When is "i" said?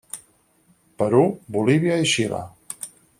2.07-2.09